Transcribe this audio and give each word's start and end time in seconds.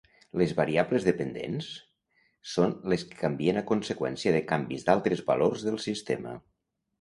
Les 0.41 0.51
variables 0.59 1.03
dependents 1.07 1.67
són 2.53 2.73
les 2.93 3.03
que 3.11 3.19
canvien 3.19 3.61
a 3.61 3.63
conseqüència 3.73 4.35
de 4.37 4.41
canvis 4.53 4.89
d'altres 4.89 5.23
valors 5.29 5.69
del 5.69 5.79
sistema. 5.87 6.35